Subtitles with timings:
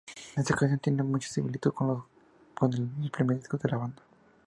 [0.35, 1.87] Esta canción tiene mucha similitud con
[2.59, 4.01] las del primer disco de la banda.